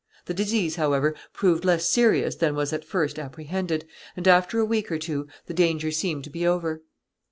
[0.25, 3.85] The disease, however, proved less serious than was at first apprehended,
[4.17, 6.81] and after a week or two the danger seemed to be over.